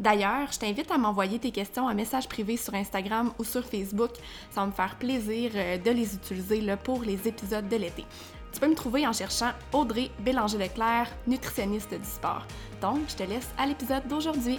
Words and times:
D'ailleurs, 0.00 0.50
je 0.50 0.58
t'invite 0.58 0.90
à 0.90 0.96
m'envoyer 0.96 1.38
tes 1.38 1.50
questions 1.50 1.84
en 1.84 1.94
message 1.94 2.26
privé 2.26 2.56
sur 2.56 2.72
Instagram 2.72 3.32
ou 3.38 3.44
sur 3.44 3.62
Facebook. 3.62 4.12
Ça 4.50 4.62
va 4.62 4.66
me 4.66 4.72
faire 4.72 4.96
plaisir 4.96 5.52
euh, 5.54 5.76
de 5.76 5.90
les 5.90 6.14
utiliser 6.14 6.62
pour 6.82 7.02
les 7.02 7.28
épisodes 7.28 7.68
de 7.68 7.76
l'été. 7.76 8.06
Tu 8.50 8.58
peux 8.58 8.66
me 8.66 8.74
trouver 8.74 9.06
en 9.06 9.12
cherchant 9.12 9.50
Audrey 9.74 10.10
Bélanger-Leclerc, 10.20 11.08
nutritionniste 11.26 11.92
du 11.92 12.08
sport. 12.08 12.46
Donc, 12.80 13.00
je 13.08 13.16
te 13.16 13.22
laisse 13.24 13.50
à 13.58 13.66
l'épisode 13.66 14.08
d'aujourd'hui. 14.08 14.58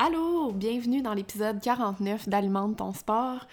Allô, 0.00 0.50
bienvenue 0.50 1.02
dans 1.02 1.14
l'épisode 1.14 1.60
49 1.60 2.28
d'Alimente 2.28 2.78
ton 2.78 2.92
sport. 2.92 3.46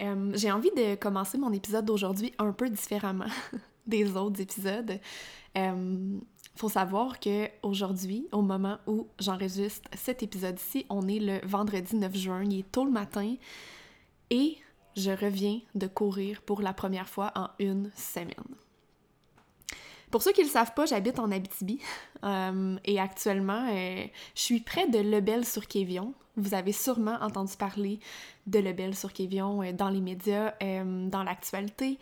Euh, 0.00 0.30
J'ai 0.34 0.52
envie 0.52 0.70
de 0.76 0.94
commencer 0.94 1.36
mon 1.36 1.52
épisode 1.52 1.84
d'aujourd'hui 1.84 2.32
un 2.38 2.52
peu 2.52 2.70
différemment 2.70 3.26
des 3.86 4.16
autres 4.16 4.40
épisodes. 4.40 5.00
Euh, 5.56 6.18
faut 6.56 6.68
savoir 6.68 7.20
que 7.20 7.48
aujourd'hui, 7.62 8.28
au 8.32 8.42
moment 8.42 8.78
où 8.86 9.08
j'enregistre 9.18 9.88
cet 9.94 10.22
épisode-ci, 10.22 10.84
on 10.90 11.08
est 11.08 11.18
le 11.18 11.40
vendredi 11.46 11.96
9 11.96 12.14
juin, 12.16 12.44
il 12.44 12.60
est 12.60 12.70
tôt 12.70 12.84
le 12.84 12.90
matin 12.90 13.34
et 14.30 14.58
je 14.96 15.10
reviens 15.10 15.60
de 15.74 15.86
courir 15.86 16.42
pour 16.42 16.60
la 16.60 16.72
première 16.72 17.08
fois 17.08 17.32
en 17.34 17.48
une 17.58 17.90
semaine. 17.96 18.34
Pour 20.10 20.22
ceux 20.22 20.32
qui 20.32 20.40
ne 20.40 20.46
le 20.46 20.50
savent 20.50 20.74
pas, 20.74 20.86
j'habite 20.86 21.18
en 21.18 21.30
Abitibi 21.30 21.80
euh, 22.24 22.76
et 22.84 22.98
actuellement, 22.98 23.68
euh, 23.70 24.04
je 24.34 24.40
suis 24.40 24.60
près 24.60 24.88
de 24.88 24.98
Lebel-sur-Quévillon. 24.98 26.14
Vous 26.36 26.54
avez 26.54 26.72
sûrement 26.72 27.16
entendu 27.20 27.56
parler 27.56 28.00
de 28.50 28.58
Lebel-sur-Quévillon 28.58 29.62
euh, 29.62 29.72
dans 29.72 29.88
les 29.88 30.00
médias, 30.00 30.54
euh, 30.62 31.08
dans 31.08 31.22
l'actualité. 31.22 31.98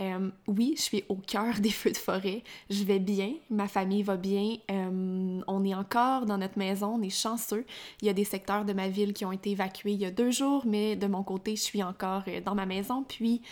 Euh, 0.00 0.30
oui, 0.48 0.74
je 0.76 0.82
suis 0.82 1.04
au 1.08 1.16
cœur 1.16 1.54
des 1.60 1.70
feux 1.70 1.92
de 1.92 1.96
forêt. 1.96 2.42
Je 2.70 2.82
vais 2.84 2.98
bien, 2.98 3.34
ma 3.50 3.68
famille 3.68 4.02
va 4.02 4.16
bien. 4.16 4.56
On 4.68 5.64
est 5.64 5.74
encore 5.74 6.26
dans 6.26 6.38
notre 6.38 6.58
maison, 6.58 6.96
on 6.98 7.02
est 7.02 7.10
chanceux. 7.10 7.64
Il 8.00 8.06
y 8.06 8.10
a 8.10 8.12
des 8.12 8.24
secteurs 8.24 8.64
de 8.64 8.72
ma 8.72 8.88
ville 8.88 9.12
qui 9.12 9.24
ont 9.24 9.32
été 9.32 9.50
évacués 9.50 9.92
il 9.92 10.00
y 10.00 10.06
a 10.06 10.10
deux 10.10 10.30
jours, 10.30 10.64
mais 10.66 10.96
de 10.96 11.06
mon 11.06 11.22
côté, 11.22 11.56
je 11.56 11.62
suis 11.62 11.82
encore 11.82 12.24
dans 12.44 12.54
ma 12.54 12.66
maison. 12.66 13.04
Puis, 13.06 13.42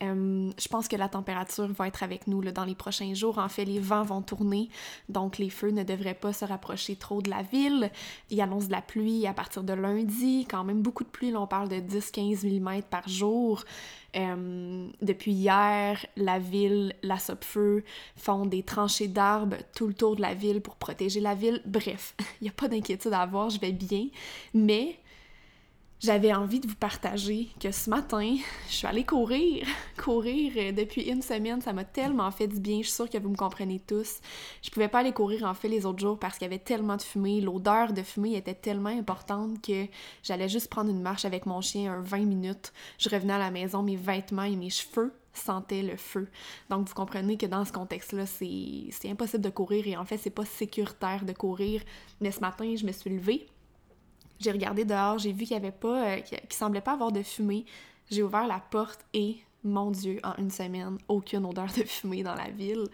je 0.00 0.68
pense 0.68 0.88
que 0.88 0.96
la 0.96 1.08
température 1.08 1.66
va 1.66 1.86
être 1.86 2.02
avec 2.02 2.26
nous 2.26 2.42
dans 2.42 2.64
les 2.64 2.74
prochains 2.74 3.12
jours. 3.14 3.38
En 3.38 3.48
fait, 3.48 3.64
les 3.64 3.78
vents 3.78 4.02
vont 4.02 4.22
tourner, 4.22 4.68
donc 5.08 5.38
les 5.38 5.50
feux 5.50 5.70
ne 5.70 5.82
devraient 5.82 6.14
pas 6.14 6.32
se 6.32 6.44
rapprocher 6.44 6.96
trop 6.96 7.20
de 7.20 7.30
la 7.30 7.42
ville. 7.42 7.90
Il 8.30 8.40
annonce 8.40 8.66
de 8.66 8.72
la 8.72 8.82
pluie 8.82 9.26
à 9.26 9.34
partir 9.34 9.62
de 9.62 9.74
lundi, 9.74 10.46
quand 10.48 10.64
même 10.64 10.80
beaucoup 10.82 11.04
de 11.04 11.08
pluie. 11.08 11.34
On 11.36 11.46
parle 11.46 11.68
de 11.68 11.80
10-15 12.00 12.46
mm 12.46 12.82
par 12.82 13.08
jour. 13.08 13.64
Euh, 14.16 14.88
depuis 15.02 15.32
hier, 15.32 16.04
la 16.16 16.38
ville, 16.38 16.94
la 17.02 17.18
Sopfeu 17.18 17.84
font 18.16 18.46
des 18.46 18.62
tranchées 18.62 19.08
d'arbres 19.08 19.56
tout 19.74 19.86
le 19.86 19.94
tour 19.94 20.16
de 20.16 20.22
la 20.22 20.34
ville 20.34 20.60
pour 20.60 20.76
protéger 20.76 21.20
la 21.20 21.34
ville. 21.34 21.62
Bref, 21.64 22.14
il 22.40 22.44
n'y 22.44 22.48
a 22.48 22.52
pas 22.52 22.68
d'inquiétude 22.68 23.12
à 23.12 23.20
avoir, 23.20 23.50
je 23.50 23.60
vais 23.60 23.72
bien. 23.72 24.08
Mais 24.54 24.96
j'avais 26.00 26.32
envie 26.32 26.60
de 26.60 26.66
vous 26.66 26.76
partager 26.76 27.48
que 27.60 27.70
ce 27.70 27.90
matin, 27.90 28.36
je 28.68 28.74
suis 28.74 28.86
allée 28.86 29.04
courir. 29.04 29.66
courir 30.02 30.52
euh, 30.56 30.72
depuis 30.72 31.02
une 31.02 31.20
semaine, 31.20 31.60
ça 31.60 31.72
m'a 31.72 31.84
tellement 31.84 32.30
fait 32.30 32.48
du 32.48 32.58
bien. 32.58 32.78
Je 32.78 32.84
suis 32.84 32.94
sûre 32.94 33.10
que 33.10 33.18
vous 33.18 33.28
me 33.28 33.36
comprenez 33.36 33.80
tous. 33.80 34.20
Je 34.62 34.70
pouvais 34.70 34.88
pas 34.88 35.00
aller 35.00 35.12
courir 35.12 35.44
en 35.44 35.54
fait 35.54 35.68
les 35.68 35.84
autres 35.84 35.98
jours 35.98 36.18
parce 36.18 36.38
qu'il 36.38 36.46
y 36.46 36.50
avait 36.50 36.58
tellement 36.58 36.96
de 36.96 37.02
fumée. 37.02 37.40
L'odeur 37.40 37.92
de 37.92 38.02
fumée 38.02 38.36
était 38.36 38.54
tellement 38.54 38.88
importante 38.88 39.60
que 39.62 39.86
j'allais 40.22 40.48
juste 40.48 40.70
prendre 40.70 40.90
une 40.90 41.02
marche 41.02 41.26
avec 41.26 41.44
mon 41.44 41.60
chien 41.60 41.92
un 41.92 42.00
20 42.00 42.24
minutes. 42.24 42.72
Je 42.98 43.10
revenais 43.10 43.34
à 43.34 43.38
la 43.38 43.50
maison, 43.50 43.82
mes 43.82 43.96
vêtements 43.96 44.44
et 44.44 44.56
mes 44.56 44.70
cheveux 44.70 45.12
sentaient 45.34 45.82
le 45.82 45.96
feu. 45.96 46.28
Donc 46.70 46.88
vous 46.88 46.94
comprenez 46.94 47.36
que 47.36 47.46
dans 47.46 47.64
ce 47.64 47.72
contexte-là, 47.72 48.24
c'est 48.26 49.10
impossible 49.10 49.44
de 49.44 49.50
courir 49.50 49.86
et 49.86 49.96
en 49.96 50.04
fait, 50.04 50.16
c'est 50.16 50.30
pas 50.30 50.46
sécuritaire 50.46 51.24
de 51.24 51.32
courir. 51.32 51.82
Mais 52.20 52.30
ce 52.30 52.40
matin, 52.40 52.74
je 52.74 52.86
me 52.86 52.92
suis 52.92 53.10
levée 53.10 53.46
j'ai 54.40 54.50
regardé 54.50 54.84
dehors, 54.84 55.18
j'ai 55.18 55.32
vu 55.32 55.44
qu'il 55.44 55.52
y 55.52 55.56
avait 55.56 55.70
pas, 55.70 56.16
euh, 56.16 56.20
qu'il 56.20 56.52
semblait 56.52 56.80
pas 56.80 56.94
avoir 56.94 57.12
de 57.12 57.22
fumée. 57.22 57.64
J'ai 58.10 58.22
ouvert 58.22 58.46
la 58.46 58.58
porte 58.58 59.00
et, 59.12 59.36
mon 59.62 59.90
Dieu, 59.90 60.18
en 60.24 60.34
une 60.38 60.50
semaine, 60.50 60.98
aucune 61.08 61.44
odeur 61.44 61.66
de 61.66 61.84
fumée 61.84 62.22
dans 62.22 62.34
la 62.34 62.48
ville. 62.48 62.86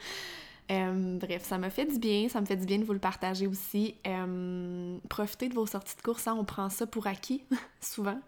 Euh, 0.72 1.16
bref, 1.20 1.44
ça 1.44 1.58
m'a 1.58 1.70
fait 1.70 1.86
du 1.86 2.00
bien, 2.00 2.28
ça 2.28 2.40
me 2.40 2.46
fait 2.46 2.56
du 2.56 2.66
bien 2.66 2.78
de 2.78 2.84
vous 2.84 2.92
le 2.92 2.98
partager 2.98 3.46
aussi. 3.46 3.94
Euh, 4.04 4.98
profitez 5.08 5.48
de 5.48 5.54
vos 5.54 5.66
sorties 5.66 5.96
de 5.96 6.02
course, 6.02 6.26
hein, 6.26 6.34
on 6.36 6.44
prend 6.44 6.68
ça 6.68 6.88
pour 6.88 7.06
acquis, 7.06 7.44
souvent. 7.80 8.18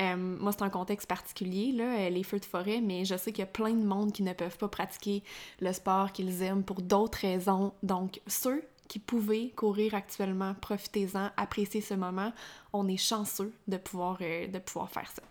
Moi, 0.00 0.50
c'est 0.50 0.62
un 0.62 0.68
contexte 0.68 1.08
particulier, 1.08 1.70
là, 1.70 2.10
les 2.10 2.24
feux 2.24 2.40
de 2.40 2.44
forêt, 2.44 2.80
mais 2.82 3.04
je 3.04 3.16
sais 3.16 3.30
qu'il 3.30 3.42
y 3.42 3.44
a 3.44 3.50
plein 3.50 3.72
de 3.72 3.86
monde 3.86 4.12
qui 4.12 4.24
ne 4.24 4.32
peuvent 4.32 4.58
pas 4.58 4.68
pratiquer 4.68 5.22
le 5.60 5.72
sport 5.72 6.10
qu'ils 6.10 6.42
aiment 6.42 6.64
pour 6.64 6.82
d'autres 6.82 7.18
raisons. 7.18 7.72
Donc, 7.84 8.20
ceux 8.26 8.62
qui 8.88 8.98
pouvaient 8.98 9.50
courir 9.56 9.94
actuellement, 9.94 10.54
profitez-en, 10.60 11.30
appréciez 11.36 11.80
ce 11.80 11.94
moment. 11.94 12.32
On 12.72 12.88
est 12.88 12.96
chanceux 12.96 13.52
de 13.68 13.76
pouvoir, 13.76 14.18
euh, 14.20 14.46
de 14.46 14.58
pouvoir 14.58 14.90
faire 14.90 15.10
ça. 15.10 15.22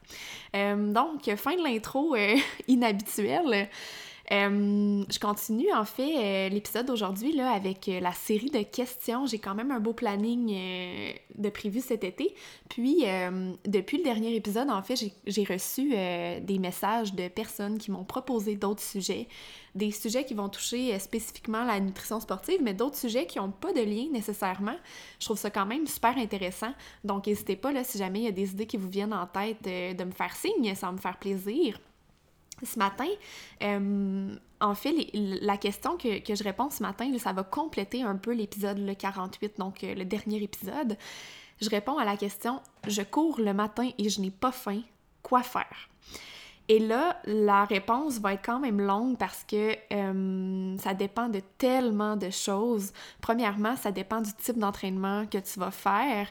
Euh, 0.56 0.92
donc, 0.92 1.24
fin 1.36 1.56
de 1.56 1.64
l'intro 1.64 2.16
euh, 2.16 2.36
inhabituelle. 2.68 3.70
Euh, 4.32 5.04
je 5.08 5.20
continue 5.20 5.72
en 5.72 5.86
fait 5.86 6.48
euh, 6.48 6.50
l'épisode 6.50 6.88
d'aujourd'hui 6.88 7.40
avec 7.40 7.88
euh, 7.88 8.00
la 8.00 8.12
série 8.12 8.50
de 8.50 8.64
questions. 8.64 9.28
J'ai 9.28 9.38
quand 9.38 9.54
même 9.54 9.72
un 9.72 9.80
beau 9.80 9.94
planning 9.94 10.58
de 11.38 11.50
prévu 11.50 11.82
cet 11.82 12.04
été. 12.04 12.34
Puis 12.70 13.04
depuis 13.66 13.98
le 13.98 14.04
dernier 14.04 14.36
épisode, 14.36 14.70
en 14.70 14.82
fait, 14.82 15.12
j'ai 15.26 15.44
reçu 15.44 15.90
des 15.90 16.60
messages 16.60 17.14
de 17.14 17.28
personnes 17.28 17.78
qui 17.78 17.92
m'ont 17.92 18.04
proposé 18.04 18.56
d'autres 18.56 18.82
sujets, 18.82 19.28
des 19.76 19.92
sujets 19.92 20.26
qui 20.26 20.34
vont 20.34 20.50
toucher 20.50 20.98
spécifiquement 21.00 21.64
la 21.64 21.80
nutrition 21.80 22.20
sportive, 22.20 22.60
mais 22.62 22.74
d'autres 22.74 22.98
sujets 22.98 23.26
qui 23.26 23.38
n'ont 23.40 23.52
pas 23.52 23.74
de 23.74 23.82
lien 23.82 24.08
nécessairement. 24.12 24.76
Je 25.20 25.26
trouve 25.26 25.38
ça 25.38 25.50
quand 25.50 25.66
même 25.66 25.88
super 25.88 26.18
intéressant. 26.18 26.74
Donc 27.04 27.28
n'hésitez 27.28 27.56
pas 27.56 27.72
là 27.72 27.84
si 27.84 27.98
jamais 27.98 28.20
il 28.20 28.26
y 28.26 28.30
a 28.30 28.32
des 28.32 28.52
idées 28.52 28.68
qui 28.68 28.78
vous 28.78 28.90
viennent 28.90 29.14
en 29.14 29.28
tête 29.28 29.64
de 29.64 30.04
me 30.04 30.12
faire 30.12 30.36
signe, 30.36 30.74
ça 30.76 30.92
me 30.92 30.98
faire 30.98 31.18
plaisir 31.18 31.80
ce 32.64 32.80
matin, 32.80 33.08
euh, 33.64 34.36
en 34.62 34.76
fait, 34.76 34.94
la 35.14 35.58
question 35.58 35.98
que, 35.98 36.08
je 36.08 36.44
réponds 36.44 36.70
ce 36.70 36.82
matin, 36.82 37.12
ça 37.18 37.34
va 37.34 37.44
compléter 37.44 38.04
un 38.04 38.16
peu 38.16 38.34
l'épisode 38.34 38.80
le 38.80 38.94
48, 38.94 39.58
donc 39.60 39.84
euh, 39.84 39.94
le 39.94 40.06
dernier 40.06 40.42
épisode. 40.42 40.98
Je 41.62 41.70
réponds 41.70 41.98
à 41.98 42.06
la 42.06 42.18
question 42.18 42.62
Je 42.88 43.02
cours 43.02 43.40
le 43.40 43.54
matin 43.54 43.90
et 43.98 44.10
je 44.10 44.22
n'ai 44.22 44.32
pas 44.32 44.52
faim, 44.52 44.82
quoi 45.22 45.44
faire? 45.44 45.90
Et 46.68 46.80
là, 46.80 47.20
la 47.26 47.66
réponse 47.66 48.20
va 48.20 48.34
être 48.34 48.44
quand 48.44 48.60
même 48.60 48.82
longue 48.82 49.18
parce 49.18 49.44
que 49.44 49.76
euh, 49.94 50.78
ça 50.80 50.96
dépend 50.96 51.30
de 51.30 51.42
tellement 51.58 52.16
de 52.16 52.32
choses. 52.32 52.92
Premièrement, 53.22 53.76
ça 53.76 53.92
dépend 53.92 54.22
du 54.22 54.34
type 54.34 54.58
d'entraînement 54.58 55.28
que 55.28 55.38
tu 55.38 55.60
vas 55.60 55.70
faire. 55.70 56.28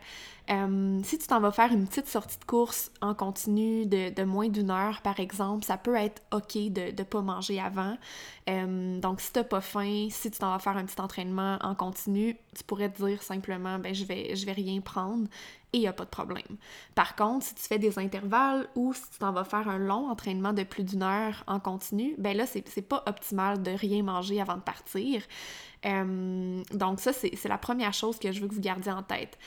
Euh, 0.50 1.00
si 1.04 1.18
tu 1.18 1.26
t'en 1.26 1.40
vas 1.40 1.52
faire 1.52 1.72
une 1.72 1.86
petite 1.86 2.06
sortie 2.06 2.38
de 2.38 2.44
course 2.44 2.90
en 3.00 3.14
continu 3.14 3.86
de, 3.86 4.24
moins 4.24 4.48
d'une 4.48 4.70
heure, 4.70 5.00
par 5.02 5.18
exemple, 5.18 5.64
ça 5.64 5.78
peut 5.78 5.94
être 5.94 6.20
OK 6.32 6.54
de 6.54 6.90
ne 6.96 7.04
pas 7.04 7.22
manger 7.22 7.60
avant. 7.60 7.96
Euh, 8.50 9.00
donc, 9.00 9.20
si 9.20 9.32
tu 9.32 9.38
n'as 9.38 9.44
pas 9.44 9.62
faim, 9.62 10.08
si 10.10 10.30
tu 10.30 10.38
t'en 10.38 10.50
vas 10.50 10.58
faire 10.58 10.76
un 10.76 10.84
petit 10.84 11.00
entraînement 11.00 11.58
en 11.62 11.74
continu, 11.74 12.36
tu 12.54 12.64
pourrais 12.64 12.90
te 12.90 13.02
dire 13.02 13.22
simplement, 13.22 13.78
ben, 13.78 13.94
je 13.94 14.04
vais, 14.04 14.36
je 14.36 14.44
vais 14.44 14.52
rien 14.52 14.80
prendre 14.80 15.28
il 15.74 15.80
n'y 15.80 15.86
a 15.86 15.92
pas 15.92 16.04
de 16.04 16.10
problème. 16.10 16.56
Par 16.94 17.16
contre, 17.16 17.46
si 17.46 17.54
tu 17.54 17.62
fais 17.62 17.78
des 17.78 17.98
intervalles 17.98 18.68
ou 18.74 18.94
si 18.94 19.02
tu 19.10 19.18
t'en 19.18 19.32
vas 19.32 19.44
faire 19.44 19.68
un 19.68 19.78
long 19.78 20.08
entraînement 20.08 20.52
de 20.52 20.62
plus 20.62 20.84
d'une 20.84 21.02
heure 21.02 21.44
en 21.46 21.60
continu, 21.60 22.14
ben 22.18 22.36
là, 22.36 22.46
c'est 22.46 22.88
pas 22.88 23.02
optimal 23.06 23.62
de 23.62 23.70
rien 23.72 24.02
manger 24.02 24.40
avant 24.40 24.56
de 24.56 24.62
partir. 24.62 25.22
Euh, 25.84 26.62
donc 26.72 27.00
ça, 27.00 27.12
c'est 27.12 27.48
la 27.48 27.58
première 27.58 27.92
chose 27.92 28.18
que 28.18 28.32
je 28.32 28.40
veux 28.40 28.48
que 28.48 28.54
vous 28.54 28.60
gardiez 28.60 28.92
en 28.92 29.02
tête. 29.02 29.38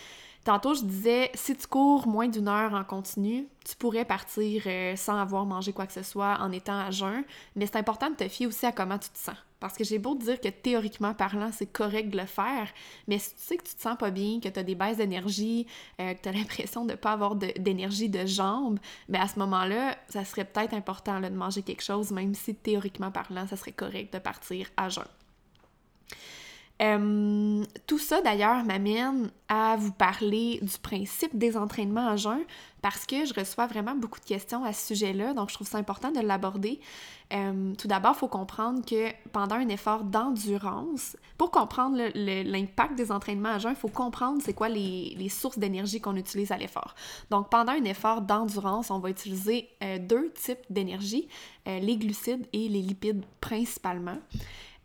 Tantôt, 0.44 0.74
je 0.74 0.84
disais, 0.84 1.30
si 1.34 1.56
tu 1.56 1.68
cours 1.68 2.08
moins 2.08 2.28
d'une 2.28 2.48
heure 2.48 2.74
en 2.74 2.84
continu, 2.84 3.48
tu 3.66 3.76
pourrais 3.76 4.06
partir 4.06 4.64
euh, 4.66 4.96
sans 4.96 5.18
avoir 5.20 5.46
mangé 5.46 5.74
quoi 5.74 5.86
que 5.88 5.94
ce 5.94 6.04
soit 6.04 6.38
en 6.40 6.52
étant 6.52 6.80
à 6.80 6.92
jeun, 6.92 7.24
mais 7.56 7.66
c'est 7.66 7.78
important 7.78 8.10
de 8.10 8.16
te 8.16 8.28
fier 8.30 8.48
aussi 8.48 8.66
à 8.66 8.72
comment 8.72 8.98
tu 8.98 9.10
te 9.10 9.18
sens. 9.18 9.36
Parce 9.60 9.76
que 9.76 9.84
j'ai 9.84 9.98
beau 9.98 10.16
te 10.16 10.24
dire 10.24 10.40
que 10.40 10.50
théoriquement 10.50 11.14
parlant, 11.14 11.50
c'est 11.52 11.72
correct 11.72 12.10
de 12.10 12.18
le 12.18 12.26
faire, 12.26 12.70
mais 13.08 13.18
si 13.18 13.32
tu 13.36 13.42
sais 13.42 13.58
que 13.58 13.64
tu 13.64 13.76
te 13.76 13.82
sens 13.82 13.98
pas 13.98 14.12
bien, 14.12 14.40
que 14.40 14.50
tu 14.50 14.60
as 14.60 14.64
des 14.64 14.76
baisses 14.76 14.98
d'énergie, 14.98 15.66
euh, 16.00 16.14
que 16.14 16.22
tu 16.22 16.30
as 16.30 16.32
l'impression 16.34 16.86
de 16.86 16.92
ne 16.92 16.96
pas 16.96 17.12
avoir 17.12 17.36
d'énergie 17.36 18.10
de, 18.10 18.26
jambes, 18.26 18.80
bien 19.10 19.22
à 19.22 19.28
ce 19.28 19.40
moment-là, 19.40 19.98
ça 20.10 20.26
serait 20.26 20.46
peut-être 20.46 20.74
important 20.74 21.20
de 21.20 21.30
manger 21.30 21.62
quelque 21.62 21.84
chose, 21.84 22.12
même 22.12 22.34
si 22.34 22.56
théoriquement 22.56 23.12
parlant, 23.12 23.48
ça 23.48 23.56
serait 23.56 23.72
correct 23.72 24.14
de 24.14 24.20
partir 24.20 24.68
à 24.78 24.90
jeun. 24.90 25.06
Euh, 26.82 27.64
tout 27.88 27.98
ça 27.98 28.22
d'ailleurs 28.22 28.64
m'amène 28.64 29.32
à 29.50 29.76
vous 29.78 29.92
parler 29.92 30.60
du 30.62 30.78
principe 30.78 31.36
des 31.36 31.58
entraînements 31.58 32.08
à 32.08 32.16
jeun 32.18 32.42
parce 32.84 33.06
que 33.06 33.26
je 33.26 33.34
reçois 33.34 33.66
vraiment 33.66 33.96
beaucoup 33.96 34.20
de 34.20 34.26
questions 34.26 34.64
à 34.64 34.72
ce 34.74 34.88
sujet-là, 34.88 35.34
donc 35.34 35.50
je 35.50 35.56
trouve 35.56 35.68
ça 35.68 35.80
important 35.80 36.12
de 36.12 36.20
l'aborder. 36.20 36.80
Euh, 37.34 37.74
tout 37.76 37.88
d'abord, 37.88 38.14
il 38.16 38.20
faut 38.20 38.28
comprendre 38.28 38.86
que 38.86 39.10
pendant 39.32 39.56
un 39.56 39.68
effort 39.70 40.04
d'endurance, 40.04 41.18
pour 41.38 41.50
comprendre 41.50 41.98
l'impact 42.14 42.96
des 42.96 43.12
entraînements 43.12 43.50
à 43.50 43.58
jeun, 43.58 43.72
il 43.72 43.78
faut 43.78 43.88
comprendre 43.88 44.40
c'est 44.44 44.54
quoi 44.54 44.70
les, 44.70 45.30
sources 45.30 45.58
d'énergie 45.58 46.00
qu'on 46.00 46.16
utilise 46.16 46.52
à 46.52 46.58
l'effort. 46.58 46.94
Donc 47.32 47.50
pendant 47.50 47.74
un 47.74 47.84
effort 47.86 48.22
d'endurance, 48.22 48.92
on 48.92 49.00
va 49.00 49.10
utiliser 49.10 49.68
euh, 49.84 49.98
deux 49.98 50.32
types 50.34 50.60
d'énergie, 50.70 51.28
les 51.66 51.98
glucides 51.98 52.48
et 52.54 52.70
les 52.70 52.82
lipides 52.82 53.26
principalement. 53.42 54.20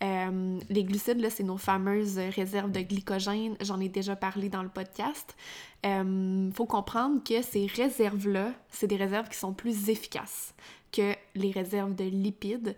Euh, 0.02 0.58
les 0.68 0.84
glucides, 0.84 1.24
c'est 1.30 1.44
nos 1.44 1.56
fameuses 1.56 2.18
réserves 2.18 2.72
de 2.72 2.80
glycogène. 2.80 3.56
J'en 3.60 3.80
ai 3.80 3.88
déjà 3.88 4.16
parlé 4.16 4.48
dans 4.48 4.62
le 4.62 4.68
podcast. 4.68 5.36
Il 5.84 5.90
euh, 5.90 6.50
faut 6.52 6.66
comprendre 6.66 7.22
que 7.22 7.40
ces 7.42 7.66
réserves-là, 7.66 8.52
c'est 8.70 8.88
des 8.88 8.96
réserves 8.96 9.28
qui 9.28 9.38
sont 9.38 9.52
plus 9.52 9.88
efficaces 9.88 10.54
que 10.90 11.14
les 11.34 11.50
réserves 11.50 11.94
de 11.94 12.04
lipides. 12.04 12.76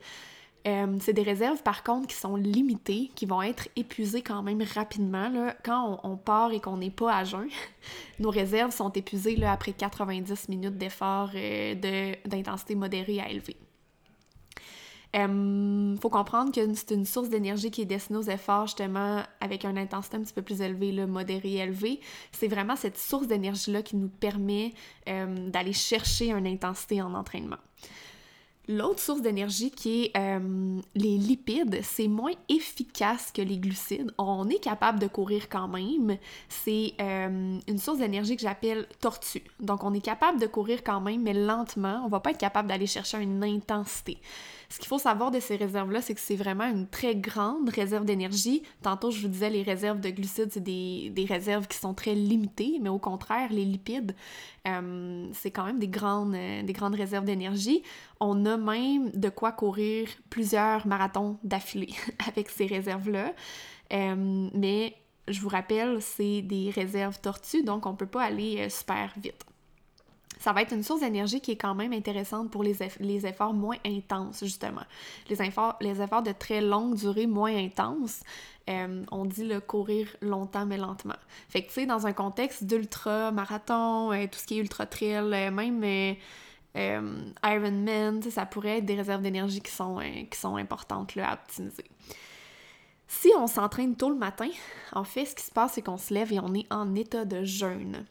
Euh, 0.66 0.96
c'est 1.00 1.12
des 1.12 1.22
réserves, 1.22 1.62
par 1.62 1.82
contre, 1.82 2.06
qui 2.06 2.16
sont 2.16 2.36
limitées, 2.36 3.10
qui 3.14 3.26
vont 3.26 3.42
être 3.42 3.68
épuisées 3.76 4.22
quand 4.22 4.42
même 4.42 4.62
rapidement. 4.62 5.30
Quand 5.62 6.00
on, 6.04 6.16
part 6.16 6.52
et 6.52 6.60
qu'on 6.60 6.78
n'est 6.78 6.90
pas 6.90 7.16
à 7.16 7.24
jeun, 7.24 7.48
nos 8.18 8.30
réserves 8.30 8.74
sont 8.74 8.90
épuisées 8.90 9.42
après 9.44 9.72
90 9.72 10.48
minutes 10.48 10.78
d'effort 10.78 11.30
d'intensité 12.24 12.74
modérée 12.74 13.20
à 13.20 13.30
élevée. 13.30 13.56
Il 15.16 15.96
faut 16.02 16.10
comprendre 16.10 16.50
que 16.50 16.74
c'est 16.74 16.90
une 16.90 17.04
source 17.04 17.28
d'énergie 17.28 17.70
qui 17.70 17.82
est 17.82 17.86
destinée 17.86 18.18
aux 18.18 18.22
efforts, 18.22 18.66
justement, 18.66 19.22
avec 19.40 19.64
une 19.64 19.78
intensité 19.78 20.16
un 20.16 20.22
petit 20.22 20.34
peu 20.34 20.42
plus 20.42 20.60
élevée, 20.60 20.90
le 20.90 21.06
modéré 21.06 21.58
élevé. 21.58 22.00
C'est 22.32 22.48
vraiment 22.48 22.74
cette 22.74 22.98
source 22.98 23.28
d'énergie-là 23.28 23.82
qui 23.82 23.94
nous 23.94 24.08
permet 24.08 24.74
d'aller 25.06 25.72
chercher 25.72 26.32
une 26.32 26.48
intensité 26.48 27.00
en 27.00 27.14
entraînement. 27.14 27.58
L'autre 28.66 28.98
source 28.98 29.20
d'énergie 29.20 29.70
qui 29.70 30.04
est 30.04 30.12
les 30.94 31.18
lipides, 31.18 31.80
c'est 31.82 32.08
moins 32.08 32.32
efficace 32.48 33.30
que 33.30 33.42
les 33.42 33.58
glucides. 33.58 34.10
On 34.18 34.48
est 34.48 34.58
capable 34.58 34.98
de 34.98 35.06
courir 35.06 35.50
quand 35.50 35.68
même. 35.68 36.16
C'est 36.48 36.94
une 36.98 37.78
source 37.78 37.98
d'énergie 37.98 38.34
que 38.36 38.42
j'appelle 38.42 38.88
tortue. 39.00 39.44
Donc 39.60 39.84
on 39.84 39.94
est 39.94 40.00
capable 40.00 40.40
de 40.40 40.46
courir 40.46 40.82
quand 40.82 41.00
même, 41.02 41.22
mais 41.22 41.34
lentement. 41.34 42.02
On 42.04 42.08
va 42.08 42.20
pas 42.20 42.30
être 42.30 42.38
capable 42.38 42.68
d'aller 42.68 42.86
chercher 42.86 43.18
une 43.18 43.44
intensité. 43.44 44.18
Ce 44.74 44.80
qu'il 44.80 44.88
faut 44.88 44.98
savoir 44.98 45.30
de 45.30 45.38
ces 45.38 45.54
réserves-là, 45.54 46.02
c'est 46.02 46.14
que 46.14 46.20
c'est 46.20 46.34
vraiment 46.34 46.64
une 46.64 46.88
très 46.88 47.14
grande 47.14 47.68
réserve 47.68 48.04
d'énergie. 48.04 48.64
Tantôt, 48.82 49.12
je 49.12 49.20
vous 49.20 49.28
disais, 49.28 49.48
les 49.48 49.62
réserves 49.62 50.00
de 50.00 50.10
glucides, 50.10 50.50
c'est 50.50 50.64
des, 50.64 51.26
réserves 51.28 51.68
qui 51.68 51.78
sont 51.78 51.94
très 51.94 52.16
limitées, 52.16 52.80
mais 52.82 52.88
au 52.88 52.98
contraire, 52.98 53.52
les 53.52 53.64
lipides, 53.64 54.16
euh, 54.66 55.28
c'est 55.32 55.52
quand 55.52 55.64
même 55.64 55.78
des 55.78 55.86
grandes, 55.86 56.34
euh, 56.34 56.64
des 56.64 56.72
grandes 56.72 56.96
réserves 56.96 57.24
d'énergie. 57.24 57.84
On 58.18 58.44
a 58.46 58.56
même 58.56 59.12
de 59.12 59.28
quoi 59.28 59.52
courir 59.52 60.08
plusieurs 60.28 60.88
marathons 60.88 61.38
d'affilée 61.44 61.94
avec 62.26 62.50
ces 62.50 62.66
réserves-là. 62.66 63.32
Euh, 63.92 64.48
mais 64.54 64.96
je 65.28 65.40
vous 65.40 65.50
rappelle, 65.50 66.02
c'est 66.02 66.42
des 66.42 66.70
réserves 66.70 67.20
tortues, 67.20 67.62
donc 67.62 67.86
on 67.86 67.92
ne 67.92 67.96
peut 67.96 68.06
pas 68.06 68.24
aller 68.24 68.68
super 68.70 69.12
vite 69.22 69.46
ça 70.44 70.52
va 70.52 70.60
être 70.60 70.74
une 70.74 70.82
source 70.82 71.00
d'énergie 71.00 71.40
qui 71.40 71.52
est 71.52 71.56
quand 71.56 71.74
même 71.74 71.94
intéressante 71.94 72.50
pour 72.50 72.62
les, 72.62 72.82
efforts 73.26 73.54
moins 73.54 73.78
intenses, 73.86 74.40
justement. 74.44 74.82
Les 75.30 75.40
efforts, 75.40 75.78
les 75.80 76.02
efforts 76.02 76.22
de 76.22 76.32
très 76.32 76.60
longue 76.60 76.96
durée 76.96 77.26
moins 77.26 77.56
intenses, 77.56 78.20
euh, 78.68 79.06
on 79.10 79.24
dit 79.24 79.46
le 79.46 79.60
courir 79.60 80.06
longtemps 80.20 80.66
mais 80.66 80.76
lentement. 80.76 81.16
Fait 81.48 81.62
que 81.62 81.68
tu 81.68 81.72
sais, 81.72 81.86
dans 81.86 82.06
un 82.06 82.12
contexte 82.12 82.64
d'ultra-marathon, 82.64 84.12
euh, 84.12 84.26
tout 84.30 84.38
ce 84.38 84.44
qui 84.44 84.58
est 84.58 84.60
ultra-trail, 84.60 85.32
euh, 85.32 85.50
même 85.50 86.16
Ironman, 87.42 88.20
ça 88.20 88.44
pourrait 88.44 88.78
être 88.78 88.84
des 88.84 88.96
réserves 88.96 89.22
d'énergie 89.22 89.62
qui, 89.62 89.72
sont 89.72 90.00
qui 90.30 90.38
sont 90.38 90.56
importantes 90.56 91.16
à 91.16 91.32
optimiser. 91.32 91.84
Si 93.08 93.30
on 93.38 93.46
s'entraîne 93.46 93.96
tôt 93.96 94.10
le 94.10 94.16
matin, 94.16 94.50
en 94.92 95.04
fait, 95.04 95.24
ce 95.24 95.34
qui 95.34 95.44
se 95.44 95.50
passe, 95.50 95.72
c'est 95.72 95.82
qu'on 95.82 95.96
se 95.96 96.12
lève 96.12 96.34
et 96.34 96.40
on 96.40 96.52
est 96.52 96.70
en 96.70 96.94
état 96.94 97.24
de 97.24 97.44
jeûne. 97.44 98.04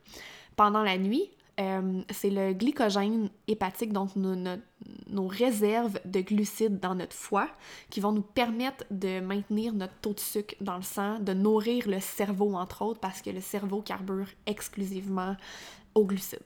Pendant 0.56 0.82
la 0.82 0.98
nuit, 0.98 1.30
euh, 1.60 2.02
c'est 2.10 2.32
le 2.32 2.54
glycogène 2.54 3.30
hépatique, 3.48 3.94
donc 3.94 4.16
nos, 4.16 5.28
réserves 5.28 6.00
de 6.06 6.22
glucides 6.22 6.80
dans 6.80 6.96
notre 6.96 7.16
foie, 7.16 7.50
qui 7.90 8.00
vont 8.00 8.12
nous 8.12 8.24
permettre 8.24 8.86
de 8.90 9.20
maintenir 9.20 9.74
notre 9.74 9.94
taux 10.02 10.14
de 10.14 10.20
sucre 10.20 10.56
dans 10.62 10.78
le 10.78 10.84
sang, 10.84 11.20
de 11.20 11.34
nourrir 11.34 11.88
le 11.88 12.00
cerveau, 12.00 12.56
entre 12.56 12.82
autres, 12.82 13.00
parce 13.00 13.22
que 13.22 13.30
le 13.30 13.42
cerveau 13.42 13.82
carbure 13.82 14.28
exclusivement 14.48 15.36
aux 15.94 16.06
glucides. 16.06 16.40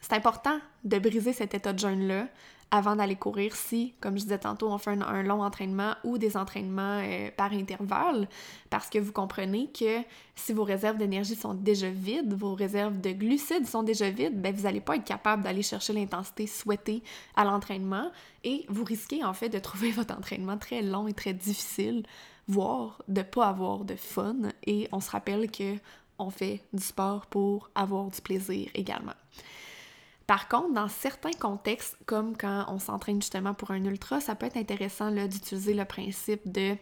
C'est 0.00 0.14
important 0.14 0.58
de 0.82 0.98
briser 0.98 1.32
cet 1.32 1.54
état 1.54 1.72
de 1.72 1.78
jeûne-là 1.78 2.28
avant 2.74 2.96
d'aller 2.96 3.14
courir 3.14 3.54
si, 3.54 3.94
comme 4.00 4.18
je 4.18 4.24
disais 4.24 4.38
tantôt, 4.38 4.68
on 4.68 4.78
fait 4.78 4.90
un, 4.90 5.22
long 5.22 5.44
entraînement 5.44 5.94
ou 6.02 6.18
des 6.18 6.36
entraînements 6.36 7.00
euh, 7.04 7.30
par 7.36 7.52
intervalle, 7.52 8.28
parce 8.68 8.90
que 8.90 8.98
vous 8.98 9.12
comprenez 9.12 9.70
que 9.70 10.00
si 10.34 10.52
vos 10.52 10.64
réserves 10.64 10.96
d'énergie 10.96 11.36
sont 11.36 11.54
déjà 11.54 11.88
vides, 11.88 12.34
vos 12.34 12.54
réserves 12.54 13.00
de 13.00 13.12
glucides 13.12 13.68
sont 13.68 13.84
déjà 13.84 14.10
vides, 14.10 14.42
ben 14.42 14.52
vous 14.52 14.62
n'allez 14.62 14.80
pas 14.80 14.96
être 14.96 15.04
capable 15.04 15.44
d'aller 15.44 15.62
chercher 15.62 15.92
l'intensité 15.92 16.48
souhaitée 16.48 17.04
à 17.36 17.44
l'entraînement 17.44 18.10
et 18.42 18.66
vous 18.68 18.82
risquez 18.82 19.22
en 19.22 19.34
fait 19.34 19.50
de 19.50 19.60
trouver 19.60 19.90
votre 19.92 20.16
entraînement 20.16 20.58
très 20.58 20.82
long 20.82 21.06
et 21.06 21.14
très 21.14 21.32
difficile, 21.32 22.04
voire 22.48 23.02
de 23.06 23.22
pas 23.22 23.46
avoir 23.46 23.84
de 23.84 23.94
fun. 23.94 24.48
Et 24.66 24.88
on 24.90 24.98
se 24.98 25.12
rappelle 25.12 25.48
que 25.48 25.76
on 26.18 26.30
fait 26.30 26.60
du 26.72 26.82
sport 26.82 27.26
pour 27.26 27.70
avoir 27.76 28.10
du 28.10 28.20
plaisir 28.20 28.68
également. 28.74 29.14
Par 30.26 30.48
contre, 30.48 30.72
dans 30.72 30.88
certains 30.88 31.32
contextes, 31.32 31.98
comme 32.06 32.36
quand 32.36 32.64
on 32.68 32.78
s'entraîne 32.78 33.20
justement 33.20 33.52
pour 33.54 33.70
un 33.70 33.84
ultra, 33.84 34.20
ça 34.20 34.34
peut 34.34 34.46
être 34.46 34.56
intéressant 34.56 35.10
d'utiliser 35.10 35.74
le 35.74 35.84
principe 35.84 36.50
de 36.50 36.76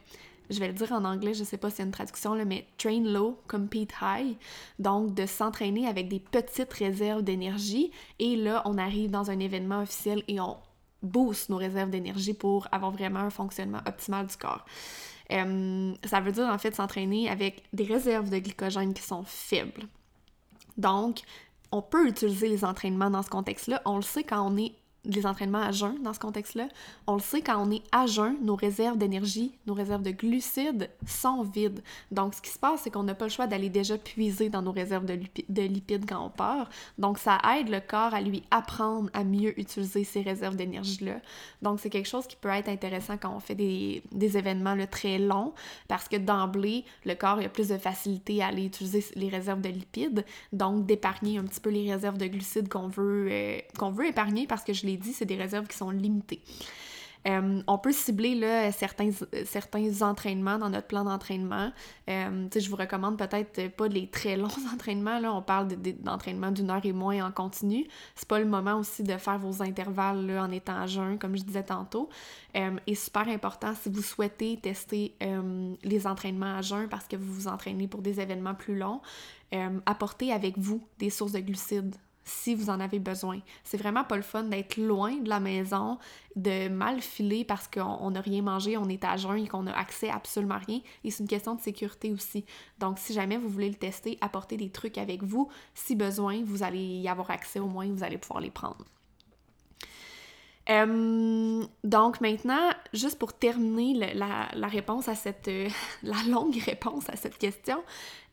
je 0.50 0.58
vais 0.58 0.66
le 0.66 0.74
dire 0.74 0.92
en 0.92 1.04
anglais, 1.04 1.34
je 1.34 1.44
sais 1.44 1.56
pas 1.56 1.70
si 1.70 1.76
c'est 1.76 1.82
une 1.82 1.92
traduction, 1.92 2.34
là, 2.34 2.44
mais 2.44 2.66
train 2.76 3.00
low, 3.00 3.40
compete 3.48 3.94
high. 4.02 4.36
Donc, 4.78 5.14
de 5.14 5.24
s'entraîner 5.24 5.86
avec 5.86 6.08
des 6.08 6.20
petites 6.20 6.72
réserves 6.74 7.22
d'énergie. 7.22 7.90
Et 8.18 8.36
là, 8.36 8.60
on 8.66 8.76
arrive 8.76 9.10
dans 9.10 9.30
un 9.30 9.38
événement 9.38 9.80
officiel 9.80 10.22
et 10.28 10.40
on 10.40 10.58
booste 11.02 11.48
nos 11.48 11.56
réserves 11.56 11.90
d'énergie 11.90 12.34
pour 12.34 12.68
avoir 12.70 12.90
vraiment 12.90 13.20
un 13.20 13.30
fonctionnement 13.30 13.80
optimal 13.86 14.26
du 14.26 14.36
corps. 14.36 14.64
Ça 15.30 16.20
veut 16.20 16.32
dire 16.32 16.48
en 16.48 16.58
fait 16.58 16.74
s'entraîner 16.74 17.30
avec 17.30 17.62
des 17.72 17.84
réserves 17.84 18.28
de 18.28 18.38
glycogène 18.38 18.92
qui 18.92 19.02
sont 19.02 19.24
faibles. 19.24 19.86
Donc, 20.76 21.20
on 21.72 21.82
peut 21.82 22.06
utiliser 22.06 22.48
les 22.48 22.64
entraînements 22.64 23.10
dans 23.10 23.22
ce 23.22 23.30
contexte-là. 23.30 23.82
On 23.86 23.96
le 23.96 24.02
sait 24.02 24.24
quand 24.24 24.46
on 24.46 24.56
est 24.56 24.74
les 25.04 25.26
entraînements 25.26 25.62
à 25.62 25.72
jeun 25.72 26.00
dans 26.02 26.12
ce 26.12 26.20
contexte-là. 26.20 26.68
On 27.06 27.14
le 27.14 27.20
sait, 27.20 27.40
quand 27.40 27.60
on 27.60 27.70
est 27.70 27.82
à 27.90 28.06
jeun, 28.06 28.36
nos 28.42 28.54
réserves 28.54 28.98
d'énergie, 28.98 29.52
nos 29.66 29.74
réserves 29.74 30.02
de 30.02 30.12
glucides 30.12 30.90
sont 31.06 31.42
vides. 31.42 31.82
Donc, 32.12 32.34
ce 32.34 32.42
qui 32.42 32.50
se 32.50 32.58
passe, 32.58 32.82
c'est 32.82 32.90
qu'on 32.90 33.02
n'a 33.02 33.14
pas 33.14 33.24
le 33.24 33.30
choix 33.30 33.46
d'aller 33.48 33.68
déjà 33.68 33.98
puiser 33.98 34.48
dans 34.48 34.62
nos 34.62 34.70
réserves 34.70 35.04
de, 35.04 35.18
de, 35.48 35.62
lipides 35.62 36.06
quand 36.08 36.24
on 36.24 36.30
part. 36.30 36.70
Donc, 36.98 37.18
ça 37.18 37.38
aide 37.56 37.68
le 37.68 37.80
corps 37.80 38.14
à 38.14 38.20
lui 38.20 38.44
apprendre 38.50 39.10
à 39.12 39.24
mieux 39.24 39.58
utiliser 39.58 40.04
ces 40.04 40.22
réserves 40.22 40.56
d'énergie-là. 40.56 41.20
Donc, 41.62 41.80
c'est 41.80 41.90
quelque 41.90 42.08
chose 42.08 42.26
qui 42.28 42.36
peut 42.36 42.50
être 42.50 42.68
intéressant 42.68 43.16
quand 43.16 43.34
on 43.34 43.40
fait 43.40 43.56
des, 43.56 44.04
des 44.12 44.38
événements 44.38 44.74
là, 44.74 44.86
très 44.86 45.18
longs, 45.18 45.52
parce 45.88 46.08
que 46.08 46.16
d'emblée, 46.16 46.84
le 47.04 47.14
corps 47.14 47.38
a 47.38 47.48
plus 47.48 47.68
de 47.68 47.78
facilité 47.78 48.42
à 48.42 48.48
aller 48.48 48.66
utiliser 48.66 49.04
les 49.16 49.28
réserves 49.28 49.60
de 49.60 49.68
lipides, 49.68 50.24
donc 50.52 50.86
d'épargner 50.86 51.38
un 51.38 51.44
petit 51.44 51.60
peu 51.60 51.70
les 51.70 51.92
réserves 51.92 52.18
de 52.18 52.26
glucides 52.26 52.68
qu'on 52.68 52.88
veut, 52.88 53.28
euh, 53.30 53.58
qu'on 53.78 53.90
veut 53.90 54.06
épargner 54.06 54.46
parce 54.46 54.62
que 54.62 54.72
je 54.72 54.86
les 54.86 54.91
dit, 54.96 55.12
c'est 55.12 55.26
des 55.26 55.36
réserves 55.36 55.66
qui 55.66 55.76
sont 55.76 55.90
limitées. 55.90 56.42
Euh, 57.26 57.62
on 57.66 57.78
peut 57.78 57.92
cibler 57.92 58.70
certains, 58.72 59.10
entraînements 60.00 60.58
dans 60.58 60.70
notre 60.70 60.86
plan 60.86 61.04
d'entraînement. 61.04 61.72
Euh, 62.08 62.48
je 62.54 62.68
vous 62.68 62.76
recommande 62.76 63.16
peut-être 63.16 63.68
pas 63.76 63.88
les 63.88 64.08
très 64.08 64.36
longs 64.36 64.48
entraînements. 64.72 65.20
On 65.36 65.42
parle 65.42 65.68
d'entraînement 66.00 66.50
d'une 66.50 66.70
heure 66.70 66.84
et 66.84 66.92
moins 66.92 67.24
en 67.24 67.30
continu. 67.30 67.86
C'est 68.14 68.28
pas 68.28 68.38
le 68.38 68.46
moment 68.46 68.78
aussi 68.78 69.02
de 69.02 69.16
faire 69.16 69.38
vos 69.38 69.62
intervalles 69.62 70.38
en 70.38 70.50
étant 70.50 70.76
à 70.76 70.86
jeun, 70.86 71.18
comme 71.18 71.36
je 71.36 71.42
disais 71.42 71.62
tantôt. 71.62 72.08
Euh, 72.56 72.76
et 72.86 72.94
super 72.94 73.28
important 73.28 73.74
si 73.80 73.88
vous 73.88 74.02
souhaitez 74.02 74.58
tester 74.60 75.14
euh, 75.22 75.74
les 75.82 76.06
entraînements 76.06 76.56
à 76.56 76.62
jeun 76.62 76.88
parce 76.88 77.06
que 77.06 77.16
vous 77.16 77.32
vous 77.32 77.48
entraînez 77.48 77.86
pour 77.86 78.02
des 78.02 78.20
événements 78.20 78.54
plus 78.54 78.76
longs. 78.76 79.00
apportez 79.86 80.32
avec 80.32 80.58
vous 80.58 80.80
des 80.98 81.10
sources 81.10 81.32
de 81.32 81.40
glucides 81.40 81.94
si 82.24 82.54
vous 82.54 82.70
en 82.70 82.80
avez 82.80 82.98
besoin. 82.98 83.40
C'est 83.64 83.76
vraiment 83.76 84.04
pas 84.04 84.16
le 84.16 84.22
fun 84.22 84.44
d'être 84.44 84.76
loin 84.76 85.16
de 85.16 85.28
la 85.28 85.40
maison, 85.40 85.98
de 86.36 86.68
mal 86.68 87.00
filer 87.00 87.44
parce 87.44 87.68
qu'on 87.68 88.10
n'a 88.10 88.20
rien 88.20 88.42
mangé, 88.42 88.76
on 88.76 88.88
est 88.88 89.04
à 89.04 89.16
jeun 89.16 89.38
et 89.38 89.48
qu'on 89.48 89.66
a 89.66 89.72
accès 89.72 90.08
à 90.08 90.16
absolument 90.16 90.58
rien. 90.66 90.80
Et 91.04 91.10
c'est 91.10 91.22
une 91.22 91.28
question 91.28 91.54
de 91.54 91.60
sécurité 91.60 92.12
aussi. 92.12 92.44
Donc, 92.78 92.98
si 92.98 93.12
jamais 93.12 93.36
vous 93.36 93.48
voulez 93.48 93.68
le 93.68 93.74
tester, 93.74 94.18
apportez 94.20 94.56
des 94.56 94.70
trucs 94.70 94.98
avec 94.98 95.22
vous. 95.22 95.48
Si 95.74 95.96
besoin, 95.96 96.42
vous 96.44 96.62
allez 96.62 96.78
y 96.78 97.08
avoir 97.08 97.30
accès 97.30 97.58
au 97.58 97.66
moins, 97.66 97.88
vous 97.88 98.04
allez 98.04 98.18
pouvoir 98.18 98.40
les 98.40 98.50
prendre. 98.50 98.84
Euh, 100.70 101.64
donc 101.82 102.20
maintenant, 102.20 102.70
juste 102.92 103.18
pour 103.18 103.32
terminer 103.32 104.14
la, 104.14 104.68
réponse 104.68 105.08
à 105.08 105.14
cette, 105.14 105.50
la 106.02 106.22
longue 106.28 106.56
réponse 106.56 107.08
à 107.10 107.16
cette 107.16 107.38
question, 107.38 107.82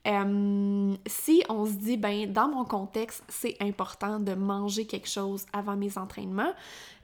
euh, 0.09 0.95
si 1.05 1.43
on 1.49 1.65
se 1.65 1.73
dit, 1.73 1.97
ben, 1.97 2.31
dans 2.31 2.47
mon 2.47 2.65
contexte, 2.65 3.23
c'est 3.27 3.55
important 3.59 4.19
de 4.19 4.33
manger 4.33 4.85
quelque 4.85 5.07
chose 5.07 5.45
avant 5.53 5.75
mes 5.75 5.97
entraînements, 5.97 6.53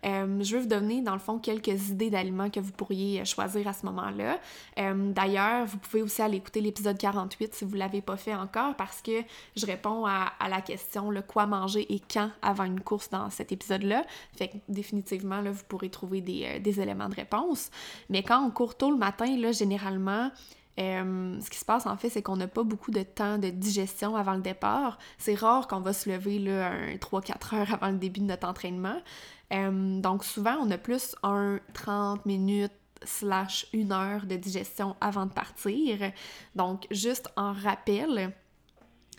euh, 0.06 0.42
je 0.42 0.56
vais 0.56 0.62
vous 0.62 0.68
donner, 0.68 1.02
dans 1.02 1.14
le 1.14 1.20
fond, 1.20 1.40
quelques 1.40 1.90
idées 1.90 2.10
d'aliments 2.10 2.50
que 2.50 2.60
vous 2.60 2.72
pourriez 2.72 3.24
choisir 3.26 3.68
à 3.68 3.74
ce 3.74 3.86
moment-là. 3.88 4.40
Euh, 4.80 5.12
d'ailleurs, 5.12 5.66
vous 5.66 5.78
pouvez 5.78 6.02
aussi 6.02 6.22
aller 6.22 6.38
écouter 6.38 6.62
l'épisode 6.62 6.98
48 6.98 7.54
si 7.54 7.66
vous 7.66 7.74
ne 7.74 7.80
l'avez 7.80 8.02
pas 8.02 8.18
fait 8.18 8.36
encore, 8.36 8.76
parce 8.76 9.02
que 9.02 9.24
je 9.56 9.66
réponds 9.66 10.06
à, 10.06 10.32
la 10.48 10.62
question 10.62 11.12
le 11.12 11.22
quoi 11.22 11.48
manger 11.48 11.92
et 11.94 12.00
quand 12.00 12.30
avant 12.42 12.66
une 12.66 12.82
course 12.82 13.10
dans 13.10 13.30
cet 13.30 13.52
épisode-là. 13.52 14.04
Fait 14.36 14.48
que 14.48 14.58
définitivement, 14.68 15.42
là, 15.42 15.52
vous 15.52 15.64
pourrez 15.68 15.90
trouver 15.90 16.22
des, 16.22 16.60
des 16.60 16.82
éléments 16.82 17.10
de 17.10 17.16
réponse. 17.16 17.70
Mais 18.10 18.24
quand 18.24 18.44
on 18.46 18.52
court 18.52 18.78
tôt 18.78 18.92
le 18.92 18.98
matin, 18.98 19.38
là, 19.38 19.52
généralement, 19.52 20.32
euh, 20.80 21.40
ce 21.40 21.50
qui 21.50 21.58
se 21.58 21.66
passe 21.66 21.86
en 21.86 21.96
fait, 21.96 22.10
c'est 22.10 22.22
qu'on 22.22 22.36
n'a 22.36 22.48
pas 22.48 22.64
beaucoup 22.64 22.92
de 22.92 23.04
temps 23.04 23.38
de 23.38 23.50
digestion 23.50 24.16
avant 24.16 24.34
le 24.34 24.42
départ. 24.42 24.98
C'est 25.18 25.36
rare 25.36 25.68
qu'on 25.68 25.80
va 25.80 25.94
se 25.94 26.10
lever 26.10 26.40
là, 26.40 26.72
3-4 26.98 27.56
heures 27.56 27.74
avant 27.74 27.92
le 27.92 27.98
début 27.98 28.20
de 28.20 28.26
notre 28.26 28.48
entraînement. 28.48 29.02
Euh, 29.54 30.02
donc 30.02 30.24
souvent, 30.24 30.58
on 30.62 30.70
a 30.72 30.78
plus 30.78 31.16
un 31.24 31.60
30 31.74 32.26
minutes 32.26 32.74
slash 33.04 33.68
une 33.74 33.92
heure 33.92 34.26
de 34.26 34.36
digestion 34.36 34.96
avant 35.00 35.26
de 35.26 35.34
partir. 35.34 36.12
Donc 36.56 36.88
juste 36.92 37.30
en 37.38 37.54
rappel, 37.54 38.34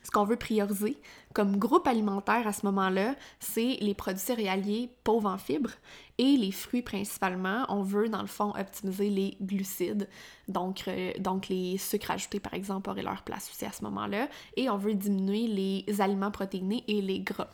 ce 0.06 0.10
qu'on 0.12 0.24
veut 0.24 0.36
prioriser 0.36 0.96
comme 1.34 1.56
groupe 1.56 1.88
alimentaire 1.88 2.46
à 2.46 2.52
ce 2.52 2.64
moment-là, 2.66 3.16
c'est 3.40 3.76
les 3.80 3.92
produits 3.92 4.20
céréaliers 4.20 4.88
pauvres 5.02 5.28
en 5.28 5.36
fibres 5.36 5.72
et 6.16 6.36
les 6.36 6.52
fruits 6.52 6.82
principalement. 6.82 7.66
On 7.68 7.82
veut, 7.82 8.08
dans 8.08 8.20
le 8.20 8.28
fond, 8.28 8.52
optimiser 8.56 9.10
les 9.10 9.36
glucides. 9.42 10.08
Donc, 10.46 10.84
euh, 10.86 11.12
donc 11.18 11.48
les 11.48 11.76
sucres 11.76 12.12
ajoutés, 12.12 12.38
par 12.38 12.54
exemple, 12.54 12.88
auraient 12.88 13.02
leur 13.02 13.22
place 13.22 13.50
aussi 13.50 13.64
à 13.64 13.72
ce 13.72 13.82
moment-là. 13.82 14.28
Et 14.56 14.70
on 14.70 14.76
veut 14.76 14.94
diminuer 14.94 15.48
les 15.48 16.00
aliments 16.00 16.30
protéinés 16.30 16.84
et 16.86 17.02
les 17.02 17.18
gras. 17.18 17.50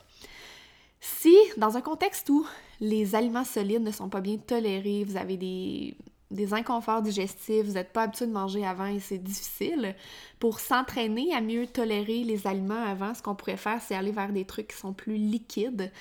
Si, 1.01 1.35
dans 1.57 1.75
un 1.75 1.81
contexte 1.81 2.29
où 2.29 2.45
les 2.79 3.15
aliments 3.15 3.43
solides 3.43 3.81
ne 3.81 3.91
sont 3.91 4.09
pas 4.09 4.21
bien 4.21 4.37
tolérés, 4.37 5.03
vous 5.03 5.17
avez 5.17 5.37
des, 5.37 5.97
des 6.33 6.53
inconforts 6.53 7.01
digestifs, 7.01 7.65
vous 7.65 7.73
n'êtes 7.73 7.93
pas 7.93 8.03
habitué 8.03 8.25
de 8.27 8.31
manger 8.31 8.65
avant 8.65 8.85
et 8.85 8.99
c'est 8.99 9.17
difficile. 9.17 9.95
Pour 10.39 10.59
s'entraîner 10.59 11.33
à 11.33 11.41
mieux 11.41 11.67
tolérer 11.67 12.23
les 12.23 12.47
aliments 12.47 12.83
avant, 12.83 13.13
ce 13.13 13.21
qu'on 13.21 13.35
pourrait 13.35 13.57
faire, 13.57 13.81
c'est 13.81 13.95
aller 13.95 14.11
vers 14.11 14.33
des 14.33 14.45
trucs 14.45 14.69
qui 14.69 14.77
sont 14.77 14.93
plus 14.93 15.15
liquides. 15.15 15.91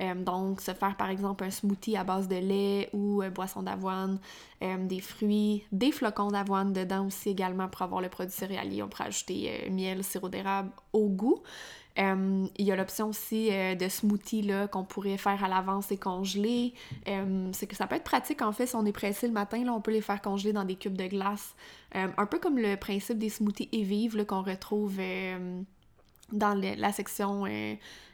Euh, 0.00 0.14
donc, 0.14 0.60
se 0.60 0.72
faire 0.72 0.96
par 0.96 1.10
exemple 1.10 1.44
un 1.44 1.50
smoothie 1.50 1.96
à 1.96 2.04
base 2.04 2.26
de 2.26 2.36
lait 2.36 2.88
ou 2.94 3.22
euh, 3.22 3.28
boisson 3.28 3.62
d'avoine, 3.62 4.18
euh, 4.62 4.76
des 4.78 5.00
fruits, 5.00 5.64
des 5.72 5.92
flocons 5.92 6.30
d'avoine 6.30 6.72
dedans 6.72 7.06
aussi 7.06 7.30
également 7.30 7.68
pour 7.68 7.82
avoir 7.82 8.00
le 8.00 8.08
produit 8.08 8.32
céréalier. 8.32 8.82
On 8.82 8.88
pourrait 8.88 9.08
ajouter 9.08 9.68
miel, 9.70 10.02
sirop 10.02 10.28
d'érable 10.28 10.70
au 10.92 11.08
goût. 11.08 11.42
Euh, 12.00 12.46
il 12.56 12.64
y 12.64 12.72
a 12.72 12.76
l'option 12.76 13.08
aussi 13.08 13.50
euh, 13.50 13.74
de 13.74 13.88
smoothie 13.88 14.50
qu'on 14.70 14.84
pourrait 14.84 15.18
faire 15.18 15.42
à 15.44 15.48
l'avance 15.48 15.92
et 15.92 15.96
congeler. 15.96 16.72
Euh, 17.08 17.50
c'est 17.52 17.66
que 17.66 17.76
ça 17.76 17.86
peut 17.86 17.96
être 17.96 18.04
pratique 18.04 18.42
en 18.42 18.52
fait 18.52 18.66
si 18.66 18.76
on 18.76 18.84
est 18.86 18.92
pressé 18.92 19.26
le 19.26 19.32
matin, 19.32 19.62
là, 19.64 19.72
on 19.72 19.80
peut 19.80 19.90
les 19.90 20.00
faire 20.00 20.22
congeler 20.22 20.52
dans 20.52 20.64
des 20.64 20.76
cubes 20.76 20.96
de 20.96 21.06
glace. 21.06 21.54
un 21.92 22.26
peu 22.26 22.38
comme 22.38 22.58
le 22.58 22.76
principe 22.76 23.18
des 23.18 23.28
smoothies 23.28 23.68
et 23.72 23.82
vives 23.82 24.24
qu'on 24.24 24.42
retrouve 24.42 24.98
dans 26.32 26.54
la 26.54 26.92
section 26.92 27.46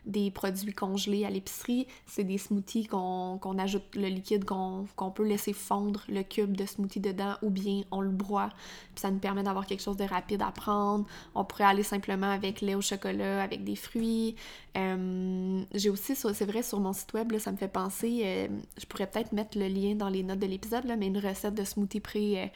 des 0.06 0.30
produits 0.30 0.72
congelés 0.72 1.24
à 1.24 1.30
l'épicerie. 1.30 1.86
C'est 2.06 2.24
des 2.24 2.38
smoothies 2.38 2.86
qu'on 2.86 3.58
ajoute 3.58 3.94
le 3.94 4.06
liquide, 4.06 4.44
qu'on 4.44 5.10
peut 5.14 5.26
laisser 5.26 5.52
fondre 5.52 6.04
le 6.08 6.22
cube 6.22 6.56
de 6.56 6.64
smoothie 6.64 7.00
dedans 7.00 7.34
ou 7.42 7.50
bien 7.50 7.82
on 7.90 8.00
le 8.00 8.10
broie. 8.10 8.50
Puis 8.94 9.02
ça 9.02 9.10
nous 9.10 9.18
permet 9.18 9.42
d'avoir 9.42 9.66
quelque 9.66 9.82
chose 9.82 9.96
de 9.96 10.04
rapide 10.04 10.42
à 10.42 10.52
prendre. 10.52 11.06
On 11.34 11.44
pourrait 11.44 11.64
aller 11.64 11.82
simplement 11.82 12.30
avec 12.30 12.60
lait 12.60 12.76
au 12.76 12.80
chocolat, 12.80 13.42
avec 13.42 13.64
des 13.64 13.76
fruits. 13.76 14.36
Euh, 14.76 15.62
j'ai 15.74 15.90
aussi, 15.90 16.14
c'est 16.14 16.44
vrai, 16.44 16.62
sur 16.62 16.80
mon 16.80 16.92
site 16.92 17.12
web, 17.14 17.36
ça 17.38 17.50
me 17.50 17.56
fait 17.56 17.68
penser, 17.68 18.22
euh, 18.24 18.48
je 18.78 18.86
pourrais 18.86 19.06
peut-être 19.06 19.32
mettre 19.32 19.58
le 19.58 19.68
lien 19.68 19.94
dans 19.94 20.08
les 20.08 20.22
notes 20.22 20.38
de 20.38 20.46
l'épisode, 20.46 20.84
mais 20.98 21.06
une 21.06 21.18
recette 21.18 21.54
de 21.54 21.64
smoothie 21.64 22.00
pré 22.00 22.42
euh, 22.42 22.46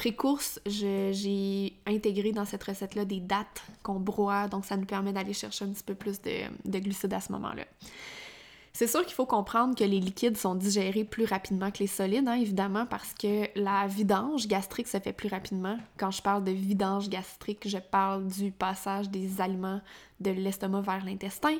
Pré-course, 0.00 0.60
j'ai 0.64 1.74
intégré 1.86 2.32
dans 2.32 2.46
cette 2.46 2.64
recette-là 2.64 3.04
des 3.04 3.20
dates 3.20 3.62
qu'on 3.82 4.00
broie, 4.00 4.48
donc 4.48 4.64
ça 4.64 4.78
nous 4.78 4.86
permet 4.86 5.12
d'aller 5.12 5.34
chercher 5.34 5.66
un 5.66 5.68
petit 5.68 5.82
peu 5.82 5.94
plus 5.94 6.22
de, 6.22 6.30
de 6.64 6.78
glucides 6.78 7.12
à 7.12 7.20
ce 7.20 7.30
moment-là. 7.32 7.64
C'est 8.72 8.86
sûr 8.86 9.04
qu'il 9.04 9.12
faut 9.12 9.26
comprendre 9.26 9.74
que 9.74 9.84
les 9.84 10.00
liquides 10.00 10.38
sont 10.38 10.54
digérés 10.54 11.04
plus 11.04 11.26
rapidement 11.26 11.70
que 11.70 11.80
les 11.80 11.86
solides, 11.86 12.26
hein, 12.26 12.36
évidemment, 12.36 12.86
parce 12.86 13.12
que 13.12 13.50
la 13.54 13.86
vidange 13.88 14.48
gastrique 14.48 14.88
se 14.88 14.98
fait 14.98 15.12
plus 15.12 15.28
rapidement. 15.28 15.76
Quand 15.98 16.10
je 16.10 16.22
parle 16.22 16.44
de 16.44 16.52
vidange 16.52 17.10
gastrique, 17.10 17.68
je 17.68 17.76
parle 17.76 18.26
du 18.26 18.52
passage 18.52 19.10
des 19.10 19.42
aliments 19.42 19.82
de 20.20 20.30
l'estomac 20.30 20.80
vers 20.82 21.04
l'intestin. 21.04 21.56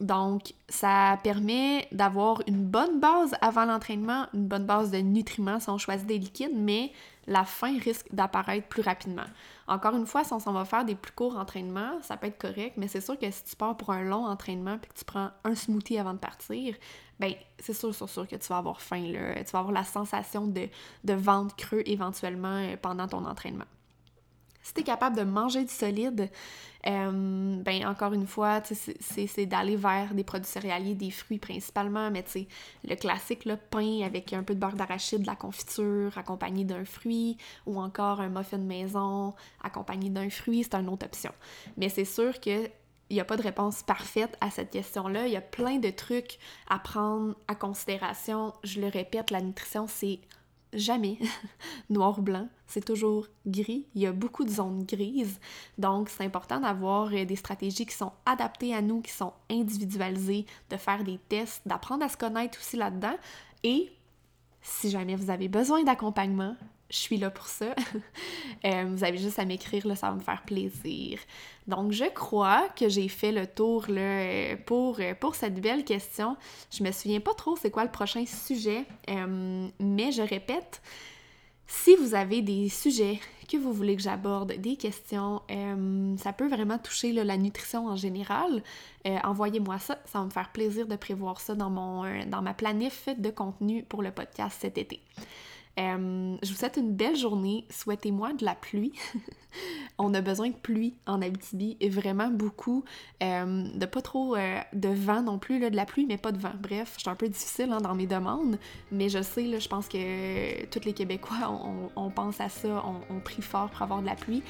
Donc, 0.00 0.52
ça 0.68 1.18
permet 1.22 1.88
d'avoir 1.92 2.42
une 2.46 2.64
bonne 2.64 3.00
base 3.00 3.34
avant 3.40 3.64
l'entraînement, 3.64 4.26
une 4.34 4.46
bonne 4.46 4.66
base 4.66 4.90
de 4.90 4.98
nutriments 4.98 5.60
si 5.60 5.70
on 5.70 5.78
choisit 5.78 6.06
des 6.06 6.18
liquides, 6.18 6.54
mais 6.54 6.92
la 7.26 7.44
faim 7.44 7.78
risque 7.82 8.06
d'apparaître 8.12 8.66
plus 8.68 8.82
rapidement. 8.82 9.26
Encore 9.68 9.94
une 9.94 10.06
fois, 10.06 10.24
si 10.24 10.32
on 10.32 10.40
s'en 10.40 10.52
va 10.52 10.64
faire 10.64 10.84
des 10.84 10.94
plus 10.94 11.12
courts 11.12 11.36
entraînements, 11.36 12.02
ça 12.02 12.16
peut 12.16 12.26
être 12.26 12.38
correct, 12.38 12.74
mais 12.76 12.88
c'est 12.88 13.00
sûr 13.00 13.18
que 13.18 13.30
si 13.30 13.44
tu 13.44 13.56
pars 13.56 13.76
pour 13.76 13.90
un 13.90 14.02
long 14.02 14.26
entraînement 14.26 14.74
et 14.74 14.86
que 14.86 14.94
tu 14.94 15.04
prends 15.04 15.30
un 15.44 15.54
smoothie 15.54 15.98
avant 15.98 16.14
de 16.14 16.18
partir, 16.18 16.74
ben 17.20 17.32
c'est 17.58 17.74
sûr, 17.74 17.94
sûr, 17.94 18.08
sûr 18.08 18.26
que 18.26 18.36
tu 18.36 18.48
vas 18.48 18.58
avoir 18.58 18.80
faim, 18.80 19.06
là. 19.12 19.34
tu 19.44 19.52
vas 19.52 19.60
avoir 19.60 19.72
la 19.72 19.84
sensation 19.84 20.46
de, 20.46 20.68
de 21.04 21.12
ventre 21.12 21.54
creux 21.54 21.82
éventuellement 21.86 22.56
euh, 22.56 22.76
pendant 22.80 23.06
ton 23.06 23.24
entraînement. 23.24 23.66
Si 24.62 24.74
t'es 24.74 24.82
capable 24.84 25.16
de 25.16 25.22
manger 25.22 25.64
du 25.64 25.72
solide, 25.72 26.30
euh, 26.86 27.62
ben 27.62 27.86
encore 27.86 28.12
une 28.12 28.26
fois, 28.26 28.60
c'est 28.64 29.46
d'aller 29.46 29.76
vers 29.76 30.14
des 30.14 30.24
produits 30.24 30.50
céréaliers, 30.50 30.94
des 30.94 31.10
fruits 31.10 31.38
principalement, 31.38 32.10
mais 32.10 32.22
tu 32.24 32.46
le 32.88 32.94
classique, 32.96 33.44
le 33.44 33.56
pain 33.56 34.02
avec 34.04 34.32
un 34.32 34.42
peu 34.42 34.54
de 34.54 34.60
beurre 34.60 34.74
d'arachide, 34.74 35.22
de 35.22 35.26
la 35.26 35.36
confiture 35.36 36.16
accompagné 36.16 36.64
d'un 36.64 36.84
fruit, 36.84 37.36
ou 37.66 37.80
encore 37.80 38.20
un 38.20 38.28
muffin 38.28 38.58
de 38.58 38.64
maison 38.64 39.34
accompagné 39.62 40.10
d'un 40.10 40.30
fruit, 40.30 40.64
c'est 40.64 40.74
une 40.74 40.88
autre 40.88 41.06
option. 41.06 41.32
Mais 41.76 41.88
c'est 41.88 42.04
sûr 42.04 42.40
que 42.40 42.68
il 43.10 43.16
n'y 43.16 43.20
a 43.20 43.26
pas 43.26 43.36
de 43.36 43.42
réponse 43.42 43.82
parfaite 43.82 44.38
à 44.40 44.48
cette 44.48 44.70
question-là. 44.70 45.26
Il 45.26 45.32
y 45.34 45.36
a 45.36 45.42
plein 45.42 45.76
de 45.76 45.90
trucs 45.90 46.38
à 46.70 46.78
prendre 46.78 47.34
en 47.46 47.54
considération. 47.54 48.54
Je 48.64 48.80
le 48.80 48.86
répète, 48.86 49.30
la 49.30 49.42
nutrition, 49.42 49.86
c'est 49.86 50.18
jamais 50.72 51.18
noir 51.90 52.18
ou 52.18 52.22
blanc, 52.22 52.48
c'est 52.66 52.84
toujours 52.84 53.26
gris. 53.46 53.86
Il 53.94 54.02
y 54.02 54.06
a 54.06 54.12
beaucoup 54.12 54.44
de 54.44 54.50
zones 54.50 54.84
grises, 54.84 55.38
donc 55.78 56.08
c'est 56.08 56.24
important 56.24 56.60
d'avoir 56.60 57.12
euh, 57.12 57.24
des 57.24 57.36
stratégies 57.36 57.86
qui 57.86 57.94
sont 57.94 58.12
adaptées 58.26 58.74
à 58.74 58.82
nous, 58.82 59.00
qui 59.00 59.12
sont 59.12 59.32
individualisées, 59.50 60.46
de 60.70 60.76
faire 60.76 61.04
des 61.04 61.18
tests, 61.28 61.62
d'apprendre 61.66 62.04
à 62.04 62.08
se 62.08 62.16
connaître 62.16 62.58
aussi 62.58 62.76
là-dedans. 62.76 63.16
Et 63.62 63.92
si 64.62 64.90
jamais 64.90 65.16
vous 65.16 65.30
avez 65.30 65.48
besoin 65.48 65.82
d'accompagnement, 65.82 66.56
je 66.92 66.98
suis 66.98 67.16
là 67.16 67.30
pour 67.30 67.46
ça. 67.46 67.74
Euh, 68.64 68.84
vous 68.86 69.02
avez 69.02 69.18
juste 69.18 69.40
à 69.40 69.44
m'écrire, 69.44 69.82
ça 69.96 70.10
va 70.10 70.14
me 70.14 70.20
faire 70.20 70.42
plaisir. 70.42 71.18
Donc, 71.66 71.90
je 71.90 72.04
crois 72.04 72.68
que 72.76 72.88
j'ai 72.88 73.08
fait 73.08 73.32
le 73.32 73.44
tour 73.48 73.86
là, 73.88 74.56
pour, 74.66 75.00
pour 75.18 75.34
cette 75.34 75.60
belle 75.60 75.84
question. 75.84 76.36
Je 76.70 76.84
me 76.84 76.92
souviens 76.92 77.18
pas 77.18 77.34
trop 77.34 77.56
c'est 77.56 77.72
quoi 77.72 77.82
le 77.82 77.90
prochain 77.90 78.24
sujet, 78.24 78.84
euh, 79.10 79.68
mais 79.80 80.12
je 80.12 80.22
répète, 80.22 80.80
si 81.66 81.96
vous 81.96 82.14
avez 82.14 82.40
des 82.40 82.68
sujets 82.68 83.18
que 83.48 83.56
vous 83.56 83.72
voulez 83.72 83.96
que 83.96 84.02
j'aborde, 84.02 84.52
des 84.52 84.76
questions, 84.76 85.42
euh, 85.50 86.16
ça 86.18 86.32
peut 86.32 86.48
vraiment 86.48 86.78
toucher 86.78 87.12
la 87.12 87.36
nutrition 87.36 87.88
en 87.88 87.96
général, 87.96 88.62
envoyez-moi 89.24 89.80
ça. 89.80 89.98
Ça 90.04 90.20
va 90.20 90.26
me 90.26 90.30
faire 90.30 90.52
plaisir 90.52 90.86
de 90.86 90.94
prévoir 90.94 91.40
ça 91.40 91.56
dans, 91.56 91.70
mon, 91.70 92.24
dans 92.26 92.42
ma 92.42 92.54
planif 92.54 93.08
de 93.18 93.30
contenu 93.30 93.82
pour 93.82 94.02
le 94.02 94.12
podcast 94.12 94.58
cet 94.60 94.78
été. 94.78 95.00
Euh, 95.78 96.36
je 96.42 96.50
vous 96.50 96.56
souhaite 96.56 96.76
une 96.76 96.92
belle 96.92 97.16
journée. 97.16 97.64
Souhaitez-moi 97.70 98.34
de 98.34 98.44
la 98.44 98.54
pluie. 98.54 98.92
On 99.98 100.12
a 100.14 100.20
besoin 100.20 100.48
de 100.48 100.54
pluie 100.54 100.94
en 101.06 101.22
Abitibi 101.22 101.76
et 101.80 101.88
vraiment 101.88 102.28
beaucoup. 102.28 102.84
Euh, 103.22 103.64
de 103.74 103.86
pas 103.86 104.02
trop 104.02 104.36
euh, 104.36 104.58
de 104.74 104.88
vent 104.88 105.22
non 105.22 105.38
plus, 105.38 105.60
de 105.60 105.76
la 105.76 105.86
pluie, 105.86 106.06
mais 106.06 106.18
pas 106.18 106.32
de 106.32 106.38
vent. 106.38 106.52
Bref, 106.60 106.94
je 106.96 107.00
suis 107.00 107.10
un 107.10 107.14
peu 107.14 107.28
difficile 107.28 107.72
hein, 107.72 107.80
dans 107.80 107.94
mes 107.94 108.06
demandes, 108.06 108.58
mais 108.90 109.08
je 109.08 109.22
sais, 109.22 109.60
je 109.60 109.68
pense 109.68 109.88
que 109.88 110.66
tous 110.66 110.84
les 110.84 110.92
Québécois, 110.92 111.36
on, 111.96 112.10
pense 112.10 112.40
à 112.40 112.48
ça, 112.48 112.84
on, 113.08 113.20
prie 113.20 113.42
fort 113.42 113.70
pour 113.70 113.82
avoir 113.82 114.00
de 114.00 114.06
la 114.06 114.14
pluie. 114.14 114.42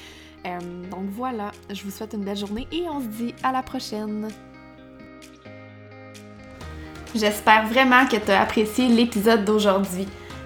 donc 0.43 1.09
voilà, 1.09 1.51
je 1.69 1.83
vous 1.83 1.91
souhaite 1.91 2.13
une 2.13 2.23
belle 2.23 2.37
journée 2.37 2.67
et 2.71 2.89
on 2.89 2.99
se 2.99 3.07
dit 3.07 3.35
à 3.43 3.51
la 3.51 3.61
prochaine. 3.61 4.27
J'espère 7.15 7.67
vraiment 7.67 8.07
que 8.07 8.17
tu 8.17 8.31
as 8.31 8.41
apprécié 8.41 8.87
l'épisode 8.87 9.45
d'aujourd'hui. 9.45 10.07